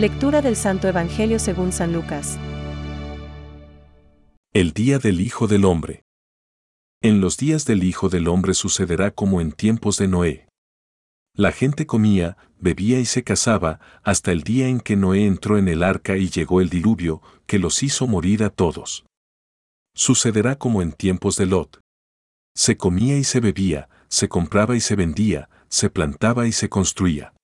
[0.00, 2.38] Lectura del Santo Evangelio según San Lucas.
[4.54, 6.04] El día del Hijo del Hombre.
[7.02, 10.48] En los días del Hijo del Hombre sucederá como en tiempos de Noé.
[11.36, 15.68] La gente comía, bebía y se casaba, hasta el día en que Noé entró en
[15.68, 19.04] el arca y llegó el diluvio, que los hizo morir a todos.
[19.94, 21.78] Sucederá como en tiempos de Lot.
[22.56, 27.34] Se comía y se bebía, se compraba y se vendía, se plantaba y se construía.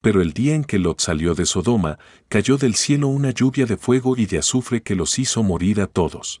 [0.00, 1.98] Pero el día en que Lot salió de Sodoma,
[2.28, 5.86] cayó del cielo una lluvia de fuego y de azufre que los hizo morir a
[5.86, 6.40] todos.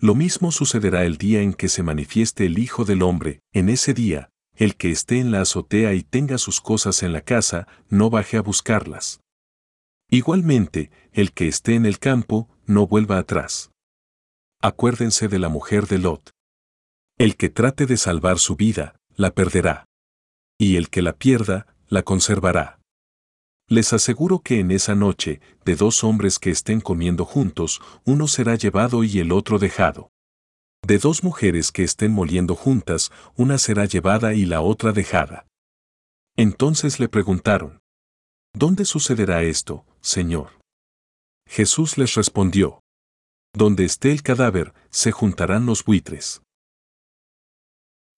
[0.00, 3.94] Lo mismo sucederá el día en que se manifieste el Hijo del Hombre, en ese
[3.94, 8.10] día, el que esté en la azotea y tenga sus cosas en la casa, no
[8.10, 9.20] baje a buscarlas.
[10.10, 13.70] Igualmente, el que esté en el campo, no vuelva atrás.
[14.60, 16.30] Acuérdense de la mujer de Lot.
[17.18, 19.84] El que trate de salvar su vida, la perderá.
[20.58, 22.80] Y el que la pierda, la conservará.
[23.68, 28.54] Les aseguro que en esa noche, de dos hombres que estén comiendo juntos, uno será
[28.54, 30.10] llevado y el otro dejado.
[30.86, 35.46] De dos mujeres que estén moliendo juntas, una será llevada y la otra dejada.
[36.36, 37.80] Entonces le preguntaron,
[38.54, 40.58] ¿Dónde sucederá esto, Señor?
[41.46, 42.80] Jesús les respondió,
[43.54, 46.42] Donde esté el cadáver, se juntarán los buitres.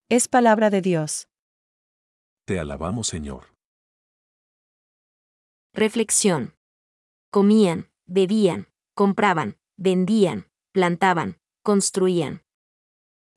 [0.09, 1.29] Es palabra de Dios.
[2.47, 3.50] Te alabamos, Señor.
[5.73, 6.57] Reflexión.
[7.31, 12.43] Comían, bebían, compraban, vendían, plantaban, construían.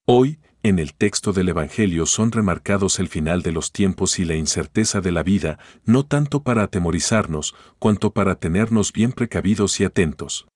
[0.07, 4.35] Hoy, en el texto del Evangelio son remarcados el final de los tiempos y la
[4.35, 10.47] incerteza de la vida, no tanto para atemorizarnos, cuanto para tenernos bien precavidos y atentos.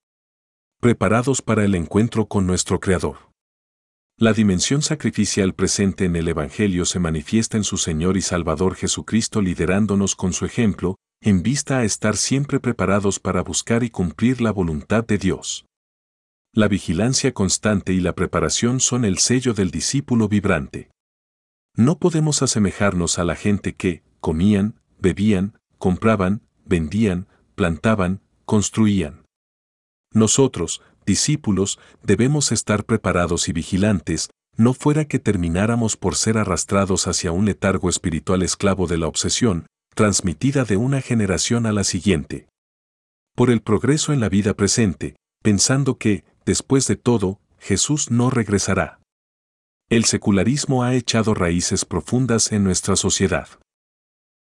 [0.80, 3.18] Preparados para el encuentro con nuestro Creador.
[4.18, 9.42] La dimensión sacrificial presente en el Evangelio se manifiesta en su Señor y Salvador Jesucristo
[9.42, 14.52] liderándonos con su ejemplo, en vista a estar siempre preparados para buscar y cumplir la
[14.52, 15.66] voluntad de Dios.
[16.54, 20.90] La vigilancia constante y la preparación son el sello del discípulo vibrante.
[21.76, 29.24] No podemos asemejarnos a la gente que, comían, bebían, compraban, vendían, plantaban, construían.
[30.12, 37.32] Nosotros, discípulos, debemos estar preparados y vigilantes, no fuera que termináramos por ser arrastrados hacia
[37.32, 39.68] un letargo espiritual esclavo de la obsesión,
[39.98, 42.48] transmitida de una generación a la siguiente.
[43.36, 49.00] Por el progreso en la vida presente, pensando que, después de todo, Jesús no regresará.
[49.90, 53.48] El secularismo ha echado raíces profundas en nuestra sociedad.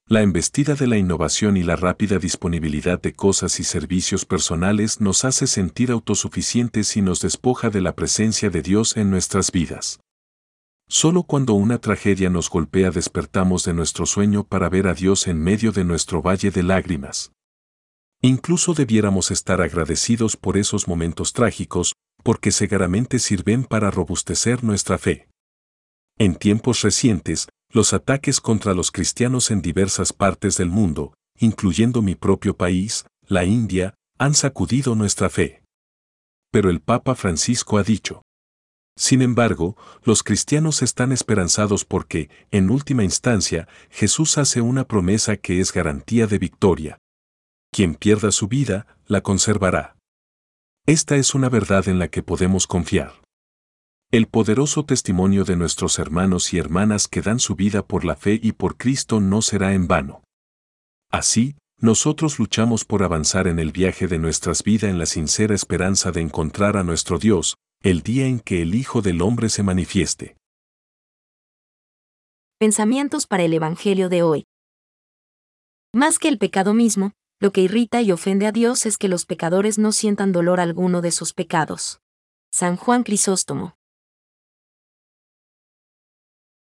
[0.09, 5.25] La embestida de la innovación y la rápida disponibilidad de cosas y servicios personales nos
[5.25, 10.01] hace sentir autosuficientes y nos despoja de la presencia de Dios en nuestras vidas.
[10.89, 15.43] Solo cuando una tragedia nos golpea despertamos de nuestro sueño para ver a Dios en
[15.43, 17.33] medio de nuestro valle de lágrimas.
[18.21, 25.29] Incluso debiéramos estar agradecidos por esos momentos trágicos, porque segaramente sirven para robustecer nuestra fe.
[26.19, 32.15] En tiempos recientes, los ataques contra los cristianos en diversas partes del mundo, incluyendo mi
[32.15, 35.63] propio país, la India, han sacudido nuestra fe.
[36.53, 38.23] Pero el Papa Francisco ha dicho,
[38.97, 45.61] sin embargo, los cristianos están esperanzados porque, en última instancia, Jesús hace una promesa que
[45.61, 46.99] es garantía de victoria.
[47.73, 49.97] Quien pierda su vida, la conservará.
[50.87, 53.21] Esta es una verdad en la que podemos confiar.
[54.13, 58.39] El poderoso testimonio de nuestros hermanos y hermanas que dan su vida por la fe
[58.41, 60.23] y por Cristo no será en vano.
[61.11, 66.13] Así, nosotros luchamos por avanzar en el viaje de nuestras vidas en la sincera esperanza
[66.13, 70.39] de encontrar a nuestro Dios, el día en que el Hijo del Hombre se manifieste.
[72.59, 74.47] Pensamientos para el Evangelio de hoy.
[75.93, 79.27] Más que el pecado mismo, lo que irrita y ofende a Dios es que los
[79.27, 82.01] pecadores no sientan dolor alguno de sus pecados.
[82.51, 83.77] San Juan Crisóstomo.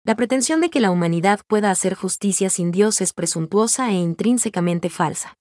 [0.02, 4.90] La pretensión de que la humanidad pueda hacer justicia sin Dios es presuntuosa e intrínsecamente
[4.90, 5.38] falsa.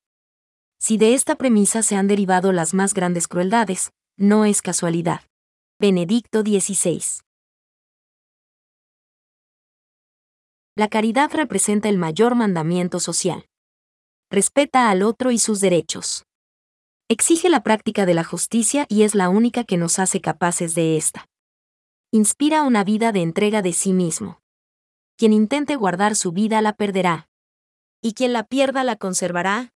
[0.77, 5.21] Si de esta premisa se han derivado las más grandes crueldades, no es casualidad.
[5.85, 7.03] Benedicto XVI.
[10.77, 13.49] La caridad representa el mayor mandamiento social.
[14.31, 16.23] Respeta al otro y sus derechos.
[17.09, 20.95] Exige la práctica de la justicia y es la única que nos hace capaces de
[20.95, 21.27] esta.
[22.13, 24.39] Inspira una vida de entrega de sí mismo.
[25.17, 27.27] Quien intente guardar su vida la perderá.
[28.01, 29.73] Y quien la pierda la conservará.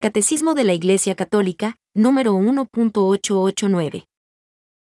[0.00, 4.09] Catecismo de la Iglesia Católica, número 1.889.